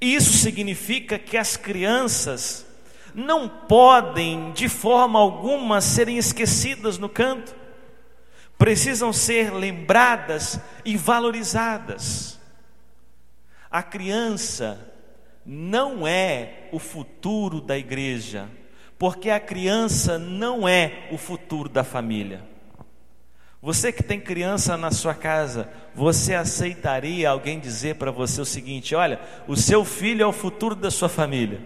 Isso 0.00 0.32
significa 0.32 1.18
que 1.18 1.36
as 1.36 1.56
crianças 1.56 2.66
não 3.14 3.48
podem 3.48 4.52
de 4.52 4.68
forma 4.68 5.18
alguma 5.18 5.80
serem 5.80 6.18
esquecidas 6.18 6.98
no 6.98 7.08
canto, 7.08 7.54
precisam 8.58 9.12
ser 9.12 9.52
lembradas 9.52 10.58
e 10.84 10.96
valorizadas. 10.96 12.40
A 13.70 13.82
criança 13.82 14.92
não 15.44 16.06
é 16.06 16.68
o 16.72 16.78
futuro 16.78 17.60
da 17.60 17.76
igreja, 17.76 18.48
porque 18.98 19.30
a 19.30 19.40
criança 19.40 20.18
não 20.18 20.68
é 20.68 21.08
o 21.10 21.18
futuro 21.18 21.68
da 21.68 21.84
família. 21.84 22.42
Você 23.60 23.90
que 23.90 24.02
tem 24.02 24.20
criança 24.20 24.76
na 24.76 24.90
sua 24.90 25.14
casa, 25.14 25.70
você 25.94 26.34
aceitaria 26.34 27.30
alguém 27.30 27.58
dizer 27.58 27.94
para 27.94 28.10
você 28.10 28.40
o 28.40 28.44
seguinte: 28.44 28.94
olha, 28.94 29.18
o 29.48 29.56
seu 29.56 29.84
filho 29.84 30.22
é 30.22 30.26
o 30.26 30.32
futuro 30.32 30.74
da 30.74 30.90
sua 30.90 31.08
família? 31.08 31.62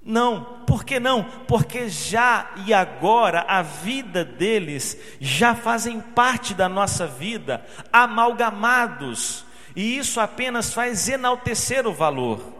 Não, 0.00 0.62
por 0.66 0.84
que 0.84 0.98
não? 1.00 1.24
Porque 1.46 1.88
já 1.88 2.50
e 2.64 2.72
agora 2.72 3.44
a 3.48 3.60
vida 3.60 4.24
deles 4.24 4.96
já 5.20 5.54
fazem 5.54 6.00
parte 6.00 6.54
da 6.54 6.68
nossa 6.68 7.06
vida, 7.06 7.62
amalgamados, 7.92 9.44
e 9.74 9.98
isso 9.98 10.20
apenas 10.20 10.72
faz 10.72 11.08
enaltecer 11.08 11.86
o 11.86 11.92
valor. 11.92 12.57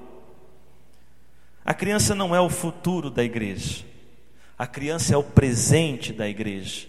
A 1.68 1.74
criança 1.74 2.14
não 2.14 2.34
é 2.34 2.40
o 2.40 2.48
futuro 2.48 3.10
da 3.10 3.22
igreja, 3.22 3.84
a 4.56 4.66
criança 4.66 5.12
é 5.12 5.18
o 5.18 5.22
presente 5.22 6.14
da 6.14 6.26
igreja. 6.26 6.86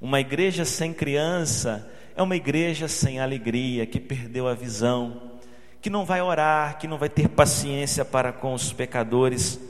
Uma 0.00 0.20
igreja 0.20 0.64
sem 0.64 0.94
criança 0.94 1.86
é 2.16 2.22
uma 2.22 2.34
igreja 2.34 2.88
sem 2.88 3.20
alegria, 3.20 3.84
que 3.84 4.00
perdeu 4.00 4.48
a 4.48 4.54
visão, 4.54 5.32
que 5.82 5.90
não 5.90 6.06
vai 6.06 6.22
orar, 6.22 6.78
que 6.78 6.88
não 6.88 6.96
vai 6.96 7.10
ter 7.10 7.28
paciência 7.28 8.06
para 8.06 8.32
com 8.32 8.54
os 8.54 8.72
pecadores 8.72 9.60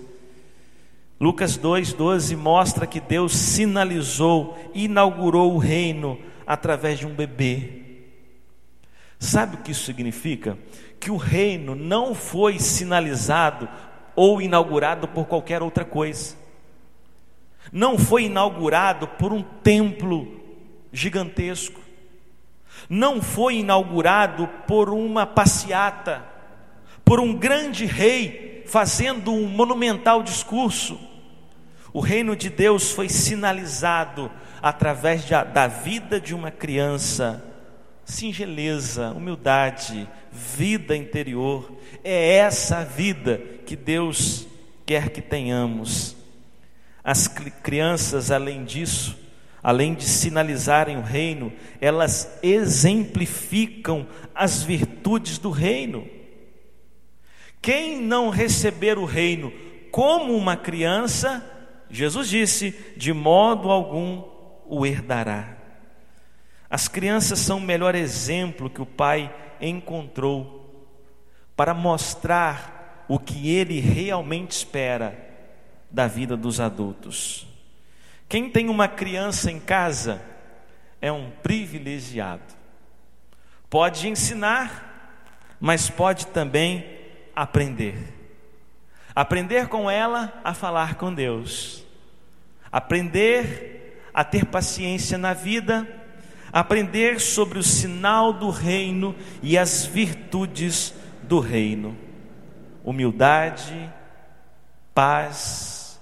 Lucas 1.19 1.57
2,12 1.57 2.37
mostra 2.37 2.87
que 2.87 3.00
Deus 3.00 3.35
sinalizou, 3.35 4.57
inaugurou 4.75 5.55
o 5.55 5.59
reino 5.59 6.19
através 6.47 6.99
de 6.99 7.07
um 7.07 7.15
bebê. 7.15 7.83
Sabe 9.19 9.57
o 9.57 9.59
que 9.61 9.73
isso 9.73 9.85
significa? 9.85 10.59
Que 11.00 11.11
o 11.11 11.17
reino 11.17 11.75
não 11.75 12.15
foi 12.15 12.59
sinalizado 12.59 13.67
ou 14.16 14.40
inaugurado 14.40 15.06
por 15.06 15.26
qualquer 15.26 15.62
outra 15.62 15.85
coisa. 15.85 16.35
Não 17.70 17.99
foi 17.99 18.25
inaugurado 18.25 19.06
por 19.06 19.32
um 19.32 19.42
templo 19.42 20.40
gigantesco. 20.92 21.80
Não 22.88 23.20
foi 23.20 23.56
inaugurado 23.56 24.49
por 24.66 24.90
uma 24.90 25.26
passeata, 25.26 26.25
por 27.04 27.20
um 27.20 27.35
grande 27.35 27.85
rei 27.85 28.64
fazendo 28.66 29.32
um 29.32 29.46
monumental 29.46 30.23
discurso. 30.23 30.99
O 31.92 32.00
reino 32.00 32.35
de 32.35 32.50
Deus 32.50 32.90
foi 32.90 33.08
sinalizado 33.08 34.30
através 34.61 35.25
da 35.25 35.66
vida 35.66 36.20
de 36.20 36.35
uma 36.35 36.50
criança. 36.50 37.44
Singeleza, 38.06 39.10
humildade, 39.10 40.08
vida 40.30 40.96
interior. 40.96 41.76
É 42.04 42.36
essa 42.36 42.78
a 42.78 42.84
vida 42.84 43.42
que 43.66 43.75
Deus 43.75 44.46
quer 44.86 45.10
que 45.10 45.20
tenhamos. 45.20 46.16
As 47.02 47.26
crianças, 47.26 48.30
além 48.30 48.64
disso, 48.64 49.18
além 49.60 49.92
de 49.92 50.04
sinalizarem 50.04 50.96
o 50.96 51.02
reino, 51.02 51.52
elas 51.80 52.38
exemplificam 52.44 54.06
as 54.32 54.62
virtudes 54.62 55.36
do 55.38 55.50
reino. 55.50 56.06
Quem 57.60 58.00
não 58.00 58.30
receber 58.30 58.98
o 58.98 59.04
reino 59.04 59.52
como 59.90 60.36
uma 60.36 60.56
criança, 60.56 61.45
Jesus 61.90 62.28
disse, 62.28 62.73
de 62.97 63.12
modo 63.12 63.69
algum 63.69 64.23
o 64.64 64.86
herdará. 64.86 65.55
As 66.69 66.89
crianças 66.89 67.39
são 67.39 67.59
o 67.59 67.61
melhor 67.61 67.95
exemplo 67.95 68.71
que 68.71 68.83
o 68.83 68.87
pai 68.87 69.35
encontrou 69.61 70.91
para 71.57 71.73
mostrar 71.73 73.05
o 73.09 73.19
que 73.19 73.50
ele 73.50 73.81
realmente 73.81 74.50
espera 74.50 75.17
da 75.91 76.07
vida 76.07 76.37
dos 76.37 76.61
adultos. 76.61 77.47
Quem 78.29 78.50
tem 78.50 78.69
uma 78.69 78.89
criança 78.89 79.50
em 79.50 79.61
casa 79.61 80.21
é 81.00 81.11
um 81.13 81.31
privilegiado. 81.43 82.43
Pode 83.71 84.09
ensinar, 84.09 85.25
mas 85.61 85.89
pode 85.89 86.26
também 86.29 86.85
aprender. 87.35 88.13
Aprender 89.15 89.69
com 89.69 89.91
ela 89.91 90.33
a 90.45 90.52
falar 90.52 90.97
com 90.97 91.15
Deus. 91.15 91.85
Aprender 92.71 94.02
a 94.13 94.25
ter 94.25 94.45
paciência 94.45 95.17
na 95.17 95.33
vida. 95.33 95.87
Aprender 96.58 97.21
sobre 97.21 97.58
o 97.58 97.62
sinal 97.62 98.32
do 98.32 98.49
reino 98.49 99.14
e 99.42 99.58
as 99.58 99.84
virtudes 99.84 100.95
do 101.23 101.38
reino. 101.40 101.97
Humildade, 102.84 103.92
paz, 104.95 106.00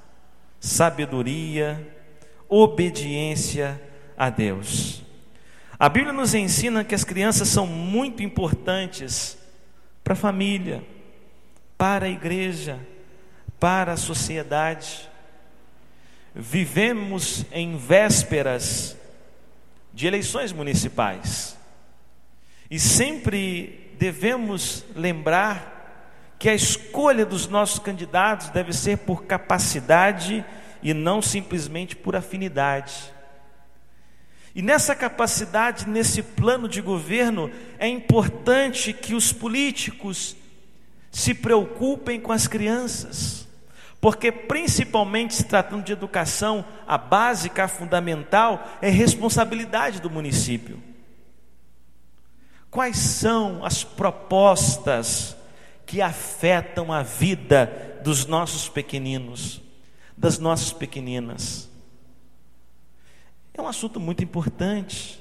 sabedoria, 0.60 1.94
obediência 2.48 3.80
a 4.16 4.30
Deus. 4.30 5.02
A 5.78 5.88
Bíblia 5.88 6.12
nos 6.12 6.34
ensina 6.34 6.84
que 6.84 6.94
as 6.94 7.02
crianças 7.02 7.48
são 7.48 7.66
muito 7.66 8.22
importantes 8.22 9.36
para 10.04 10.12
a 10.12 10.16
família 10.16 10.84
para 11.76 12.06
a 12.06 12.08
igreja, 12.08 12.78
para 13.58 13.92
a 13.92 13.96
sociedade. 13.96 15.08
Vivemos 16.34 17.44
em 17.52 17.76
vésperas 17.76 18.96
de 19.94 20.06
eleições 20.06 20.52
municipais 20.52 21.56
e 22.70 22.80
sempre 22.80 23.94
devemos 23.98 24.84
lembrar 24.96 26.34
que 26.38 26.48
a 26.48 26.54
escolha 26.54 27.24
dos 27.24 27.46
nossos 27.46 27.78
candidatos 27.78 28.50
deve 28.50 28.72
ser 28.72 28.98
por 28.98 29.24
capacidade 29.24 30.44
e 30.82 30.92
não 30.92 31.22
simplesmente 31.22 31.94
por 31.94 32.16
afinidade. 32.16 33.14
E 34.54 34.60
nessa 34.60 34.94
capacidade, 34.94 35.88
nesse 35.88 36.22
plano 36.22 36.68
de 36.68 36.80
governo, 36.80 37.50
é 37.78 37.88
importante 37.88 38.92
que 38.92 39.14
os 39.14 39.32
políticos 39.32 40.36
se 41.10 41.32
preocupem 41.32 42.20
com 42.20 42.32
as 42.32 42.48
crianças, 42.48 43.43
porque, 44.04 44.30
principalmente 44.30 45.34
se 45.34 45.44
tratando 45.44 45.82
de 45.82 45.90
educação, 45.90 46.62
a 46.86 46.98
básica, 46.98 47.64
a 47.64 47.68
fundamental, 47.68 48.62
é 48.82 48.90
responsabilidade 48.90 49.98
do 49.98 50.10
município. 50.10 50.78
Quais 52.70 52.98
são 52.98 53.64
as 53.64 53.82
propostas 53.82 55.34
que 55.86 56.02
afetam 56.02 56.92
a 56.92 57.02
vida 57.02 57.98
dos 58.04 58.26
nossos 58.26 58.68
pequeninos, 58.68 59.62
das 60.14 60.38
nossas 60.38 60.70
pequeninas? 60.70 61.70
É 63.54 63.62
um 63.62 63.66
assunto 63.66 63.98
muito 63.98 64.22
importante 64.22 65.18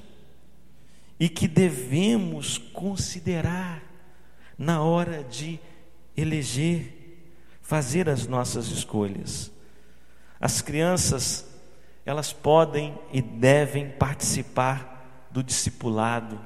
e 1.17 1.30
que 1.30 1.48
devemos 1.48 2.58
considerar 2.58 3.82
na 4.58 4.84
hora 4.84 5.24
de 5.24 5.58
eleger, 6.17 7.03
fazer 7.63 8.10
as 8.10 8.28
nossas 8.28 8.67
escolhas. 8.67 9.49
As 10.39 10.62
crianças, 10.62 11.47
elas 12.06 12.34
podem 12.34 12.99
e 13.12 13.21
devem 13.21 13.89
participar 13.89 15.28
do 15.32 15.41
discipulado, 15.41 16.39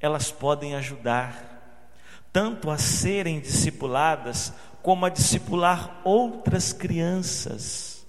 elas 0.00 0.32
podem 0.32 0.74
ajudar, 0.74 1.52
tanto 2.32 2.70
a 2.70 2.78
serem 2.78 3.38
discipuladas, 3.38 4.52
como 4.82 5.06
a 5.06 5.10
discipular 5.10 6.00
outras 6.02 6.72
crianças. 6.72 8.04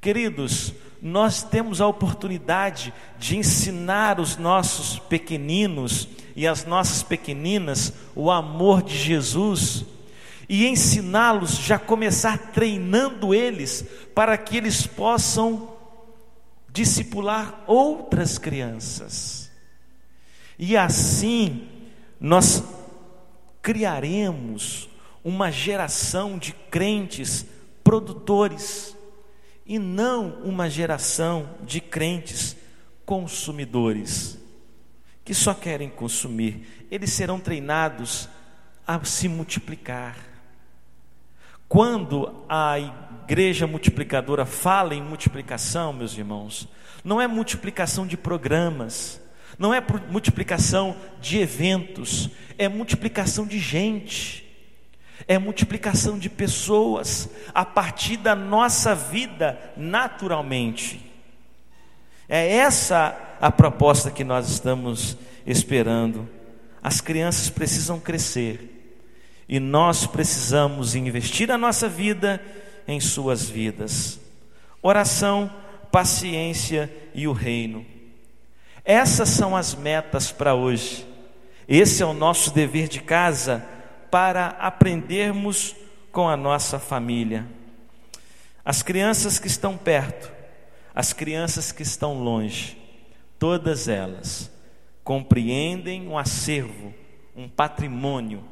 Queridos, 0.00 0.72
nós 1.02 1.42
temos 1.42 1.80
a 1.80 1.86
oportunidade 1.86 2.94
de 3.18 3.36
ensinar 3.36 4.20
os 4.20 4.36
nossos 4.36 4.98
pequeninos 4.98 6.08
e 6.36 6.46
as 6.46 6.64
nossas 6.64 7.02
pequeninas 7.02 7.92
o 8.14 8.30
amor 8.30 8.82
de 8.82 8.96
Jesus 8.96 9.84
e 10.52 10.66
ensiná-los, 10.66 11.58
já 11.58 11.78
começar 11.78 12.36
treinando 12.36 13.32
eles 13.32 13.84
para 14.12 14.36
que 14.36 14.56
eles 14.56 14.84
possam 14.84 15.76
discipular 16.72 17.62
outras 17.68 18.36
crianças. 18.36 19.48
E 20.58 20.76
assim 20.76 21.68
nós 22.18 22.64
criaremos 23.62 24.90
uma 25.22 25.52
geração 25.52 26.36
de 26.36 26.52
crentes 26.52 27.46
produtores 27.84 28.96
e 29.64 29.78
não 29.78 30.42
uma 30.42 30.68
geração 30.68 31.48
de 31.62 31.80
crentes 31.80 32.56
consumidores 33.06 34.36
que 35.24 35.32
só 35.32 35.54
querem 35.54 35.88
consumir. 35.88 36.86
Eles 36.90 37.12
serão 37.12 37.38
treinados 37.38 38.28
a 38.84 39.04
se 39.04 39.28
multiplicar. 39.28 40.29
Quando 41.70 42.44
a 42.48 42.80
igreja 42.80 43.64
multiplicadora 43.64 44.44
fala 44.44 44.92
em 44.92 45.00
multiplicação, 45.00 45.92
meus 45.92 46.18
irmãos, 46.18 46.66
não 47.04 47.20
é 47.20 47.28
multiplicação 47.28 48.04
de 48.08 48.16
programas, 48.16 49.20
não 49.56 49.72
é 49.72 49.80
multiplicação 50.10 50.96
de 51.20 51.38
eventos, 51.38 52.28
é 52.58 52.68
multiplicação 52.68 53.46
de 53.46 53.60
gente, 53.60 54.44
é 55.28 55.38
multiplicação 55.38 56.18
de 56.18 56.28
pessoas 56.28 57.30
a 57.54 57.64
partir 57.64 58.16
da 58.16 58.34
nossa 58.34 58.92
vida 58.92 59.56
naturalmente. 59.76 61.00
É 62.28 62.52
essa 62.56 63.16
a 63.40 63.52
proposta 63.52 64.10
que 64.10 64.24
nós 64.24 64.48
estamos 64.48 65.16
esperando. 65.46 66.28
As 66.82 67.00
crianças 67.00 67.48
precisam 67.48 68.00
crescer 68.00 68.79
e 69.50 69.58
nós 69.58 70.06
precisamos 70.06 70.94
investir 70.94 71.50
a 71.50 71.58
nossa 71.58 71.88
vida 71.88 72.40
em 72.86 73.00
suas 73.00 73.50
vidas. 73.50 74.20
Oração, 74.80 75.52
paciência 75.90 76.88
e 77.12 77.26
o 77.26 77.32
reino. 77.32 77.84
Essas 78.84 79.28
são 79.28 79.56
as 79.56 79.74
metas 79.74 80.30
para 80.30 80.54
hoje. 80.54 81.04
Esse 81.66 82.00
é 82.00 82.06
o 82.06 82.12
nosso 82.12 82.54
dever 82.54 82.86
de 82.86 83.00
casa 83.00 83.66
para 84.08 84.50
aprendermos 84.50 85.74
com 86.12 86.28
a 86.28 86.36
nossa 86.36 86.78
família. 86.78 87.44
As 88.64 88.84
crianças 88.84 89.40
que 89.40 89.48
estão 89.48 89.76
perto, 89.76 90.30
as 90.94 91.12
crianças 91.12 91.72
que 91.72 91.82
estão 91.82 92.22
longe, 92.22 92.78
todas 93.36 93.88
elas 93.88 94.48
compreendem 95.02 96.06
um 96.06 96.16
acervo, 96.16 96.94
um 97.34 97.48
patrimônio, 97.48 98.44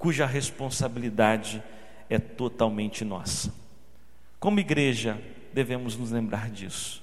cuja 0.00 0.24
responsabilidade 0.24 1.62
é 2.08 2.18
totalmente 2.18 3.04
nossa. 3.04 3.52
Como 4.40 4.58
igreja, 4.58 5.20
devemos 5.52 5.94
nos 5.94 6.10
lembrar 6.10 6.48
disso 6.48 7.02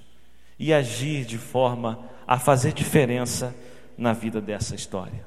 e 0.57 0.73
agir 0.73 1.23
de 1.23 1.37
forma 1.37 2.09
a 2.25 2.39
fazer 2.39 2.73
diferença 2.73 3.55
na 3.95 4.13
vida 4.13 4.41
dessa 4.41 4.73
história. 4.73 5.23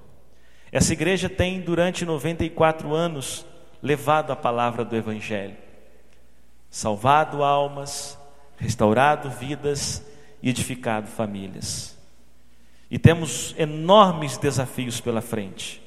Essa 0.72 0.92
igreja 0.92 1.28
tem, 1.28 1.60
durante 1.60 2.04
94 2.04 2.92
anos, 2.92 3.46
levado 3.80 4.32
a 4.32 4.36
palavra 4.36 4.84
do 4.84 4.96
Evangelho, 4.96 5.56
salvado 6.68 7.44
almas, 7.44 8.18
restaurado 8.56 9.30
vidas 9.30 10.04
e 10.42 10.50
edificado 10.50 11.06
famílias. 11.06 11.96
E 12.90 12.98
temos 12.98 13.54
enormes 13.56 14.36
desafios 14.36 15.00
pela 15.00 15.20
frente. 15.20 15.80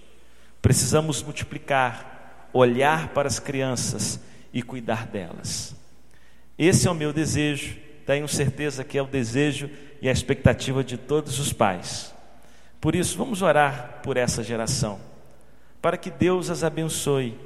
Precisamos 0.64 1.22
multiplicar, 1.22 2.48
olhar 2.54 3.10
para 3.10 3.28
as 3.28 3.38
crianças 3.38 4.18
e 4.54 4.62
cuidar 4.64 5.06
delas. 5.06 5.76
Esse 6.58 6.88
é 6.88 6.92
o 6.92 6.96
meu 6.96 7.12
desejo, 7.12 7.76
tenho 8.06 8.30
certeza 8.30 8.82
que 8.82 8.98
é 8.98 9.02
o 9.02 9.06
desejo 9.06 9.70
e 10.02 10.08
a 10.08 10.12
expectativa 10.12 10.82
de 10.82 10.96
todos 10.96 11.38
os 11.38 11.52
pais. 11.52 12.16
Por 12.80 12.96
isso, 12.96 13.18
vamos 13.18 13.42
orar 13.42 14.00
por 14.04 14.16
essa 14.16 14.42
geração, 14.42 15.02
para 15.82 15.98
que 15.98 16.10
Deus 16.10 16.50
as 16.50 16.64
abençoe, 16.64 17.38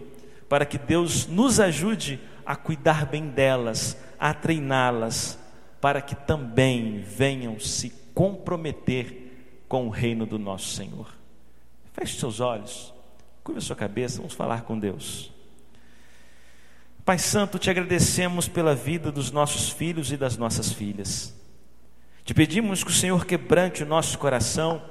para 0.47 0.63
que 0.63 0.77
Deus 0.77 1.25
nos 1.25 1.59
ajude 1.59 2.19
a 2.45 2.55
cuidar 2.55 3.07
bem 3.07 3.29
delas, 3.29 3.97
a 4.19 4.31
treiná-las, 4.31 5.39
para 5.81 6.01
que 6.01 6.13
também 6.13 7.01
venham 7.01 7.59
se 7.59 7.89
comprometer 8.13 9.63
com 9.67 9.87
o 9.87 9.89
reino 9.89 10.27
do 10.27 10.37
nosso 10.37 10.75
Senhor. 10.75 11.11
Feche 11.93 12.19
seus 12.19 12.39
olhos, 12.39 12.93
curva 13.47 13.61
sua 13.61 13.77
cabeça, 13.77 14.17
vamos 14.17 14.33
falar 14.33 14.63
com 14.63 14.77
Deus. 14.77 15.31
Pai 17.05 17.17
Santo, 17.17 17.57
te 17.57 17.69
agradecemos 17.69 18.49
pela 18.49 18.75
vida 18.75 19.09
dos 19.09 19.31
nossos 19.31 19.69
filhos 19.69 20.11
e 20.11 20.17
das 20.17 20.35
nossas 20.35 20.73
filhas. 20.73 21.33
Te 22.25 22.33
pedimos 22.33 22.83
que 22.83 22.89
o 22.89 22.93
Senhor 22.93 23.25
quebrante 23.25 23.83
o 23.83 23.85
nosso 23.85 24.19
coração, 24.19 24.81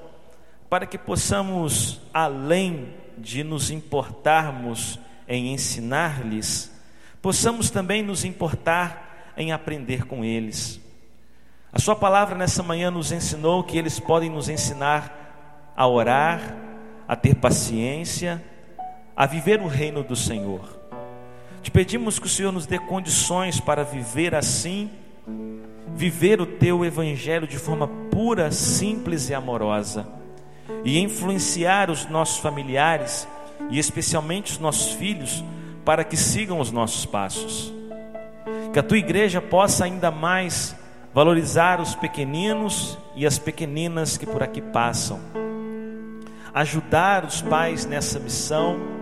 para 0.70 0.86
que 0.86 0.96
possamos, 0.96 2.00
além 2.14 2.94
de 3.18 3.44
nos 3.44 3.70
importarmos 3.70 4.98
em 5.28 5.52
ensinar-lhes, 5.52 6.72
possamos 7.20 7.68
também 7.68 8.02
nos 8.02 8.24
importar 8.24 9.34
em 9.36 9.52
aprender 9.52 10.06
com 10.06 10.24
eles. 10.24 10.80
A 11.70 11.78
Sua 11.78 11.94
palavra 11.94 12.38
nessa 12.38 12.62
manhã 12.62 12.90
nos 12.90 13.12
ensinou 13.12 13.62
que 13.62 13.76
eles 13.76 14.00
podem 14.00 14.30
nos 14.30 14.48
ensinar 14.48 15.74
a 15.76 15.86
orar, 15.86 16.65
a 17.06 17.14
ter 17.14 17.34
paciência, 17.36 18.42
a 19.16 19.26
viver 19.26 19.60
o 19.60 19.66
reino 19.66 20.02
do 20.02 20.16
Senhor. 20.16 20.76
Te 21.62 21.70
pedimos 21.70 22.18
que 22.18 22.26
o 22.26 22.30
Senhor 22.30 22.52
nos 22.52 22.66
dê 22.66 22.78
condições 22.78 23.58
para 23.58 23.82
viver 23.82 24.34
assim, 24.34 24.90
viver 25.94 26.40
o 26.40 26.46
teu 26.46 26.84
evangelho 26.84 27.46
de 27.46 27.58
forma 27.58 27.88
pura, 28.10 28.50
simples 28.52 29.28
e 29.30 29.34
amorosa, 29.34 30.06
e 30.84 30.98
influenciar 30.98 31.90
os 31.90 32.06
nossos 32.06 32.38
familiares 32.38 33.26
e 33.70 33.78
especialmente 33.78 34.52
os 34.52 34.58
nossos 34.58 34.92
filhos 34.92 35.42
para 35.84 36.04
que 36.04 36.16
sigam 36.16 36.60
os 36.60 36.70
nossos 36.70 37.06
passos. 37.06 37.72
Que 38.72 38.78
a 38.78 38.82
tua 38.82 38.98
igreja 38.98 39.40
possa 39.40 39.84
ainda 39.84 40.10
mais 40.10 40.76
valorizar 41.14 41.80
os 41.80 41.94
pequeninos 41.94 42.98
e 43.14 43.26
as 43.26 43.38
pequeninas 43.38 44.18
que 44.18 44.26
por 44.26 44.42
aqui 44.42 44.60
passam, 44.60 45.18
ajudar 46.56 47.22
os 47.22 47.42
pais 47.42 47.84
nessa 47.84 48.18
missão 48.18 48.96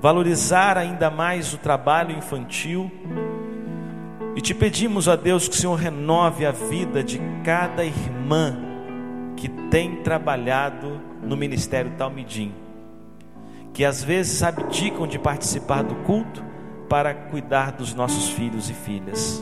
valorizar 0.00 0.76
ainda 0.76 1.08
mais 1.08 1.54
o 1.54 1.58
trabalho 1.58 2.16
infantil. 2.16 2.90
E 4.34 4.40
te 4.40 4.52
pedimos 4.52 5.08
a 5.08 5.14
Deus 5.14 5.46
que 5.46 5.54
o 5.54 5.58
Senhor 5.58 5.76
renove 5.76 6.44
a 6.44 6.50
vida 6.50 7.04
de 7.04 7.20
cada 7.44 7.84
irmã 7.84 8.56
que 9.36 9.48
tem 9.70 10.02
trabalhado 10.02 11.00
no 11.22 11.36
ministério 11.36 11.92
Talmidim, 11.96 12.52
que 13.72 13.84
às 13.84 14.02
vezes 14.02 14.42
abdicam 14.42 15.06
de 15.06 15.18
participar 15.18 15.84
do 15.84 15.94
culto 15.96 16.42
para 16.88 17.14
cuidar 17.14 17.70
dos 17.70 17.94
nossos 17.94 18.30
filhos 18.30 18.68
e 18.68 18.74
filhas. 18.74 19.40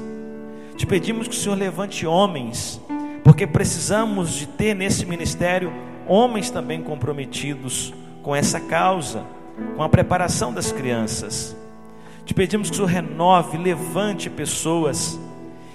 Te 0.76 0.87
pedimos 0.87 1.26
que 1.26 1.34
o 1.34 1.38
Senhor 1.38 1.56
levante 1.56 2.06
homens, 2.06 2.78
porque 3.24 3.46
precisamos 3.46 4.34
de 4.34 4.46
ter 4.46 4.74
nesse 4.74 5.06
ministério 5.06 5.88
homens 6.08 6.50
também 6.50 6.82
comprometidos 6.82 7.92
com 8.22 8.34
essa 8.34 8.58
causa 8.58 9.24
com 9.76 9.82
a 9.82 9.88
preparação 9.88 10.52
das 10.52 10.72
crianças. 10.72 11.56
Te 12.24 12.34
pedimos 12.34 12.68
que 12.68 12.74
o 12.74 12.76
Senhor 12.76 12.88
renove, 12.88 13.56
levante 13.56 14.28
pessoas 14.28 15.18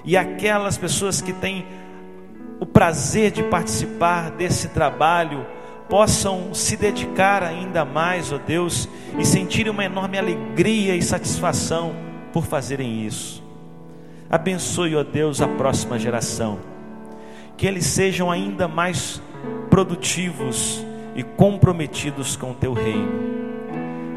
e 0.06 0.16
aquelas 0.16 0.78
pessoas 0.78 1.22
que 1.22 1.34
têm 1.34 1.66
o 2.60 2.66
prazer 2.66 3.32
de 3.32 3.44
participar 3.44 4.32
desse 4.32 4.70
trabalho 4.70 5.46
possam 5.90 6.54
se 6.54 6.78
dedicar 6.78 7.44
ainda 7.44 7.84
mais, 7.84 8.32
ó 8.32 8.38
Deus, 8.38 8.88
e 9.18 9.26
sentirem 9.26 9.72
uma 9.72 9.84
enorme 9.84 10.18
alegria 10.18 10.96
e 10.96 11.02
satisfação 11.02 11.94
por 12.32 12.46
fazerem 12.46 13.06
isso. 13.06 13.44
Abençoe, 14.30 14.96
ó 14.96 15.04
Deus, 15.04 15.42
a 15.42 15.48
próxima 15.48 16.00
geração, 16.00 16.60
que 17.58 17.68
eles 17.68 17.86
sejam 17.86 18.32
ainda 18.32 18.68
mais 18.68 19.22
produtivos 19.70 20.84
e 21.16 21.24
comprometidos 21.24 22.36
com 22.36 22.52
o 22.52 22.54
teu 22.54 22.74
reino. 22.74 23.12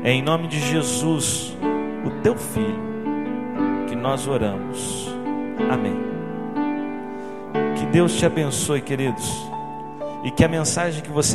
É 0.05 0.13
em 0.13 0.23
nome 0.23 0.47
de 0.49 0.61
Jesus, 0.61 1.57
o 2.05 2.23
teu 2.23 2.37
filho, 2.37 2.79
que 3.89 3.97
nós 3.97 4.29
oramos. 4.29 5.09
Amém. 5.71 5.97
Que 7.77 7.87
Deus 7.87 8.17
te 8.17 8.25
abençoe, 8.25 8.81
queridos, 8.81 9.31
e 10.23 10.31
que 10.31 10.45
a 10.45 10.49
mensagem 10.49 11.03
que 11.03 11.11
você 11.11 11.25